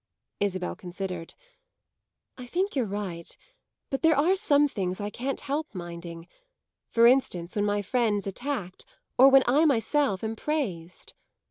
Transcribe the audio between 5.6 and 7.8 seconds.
minding: for instance when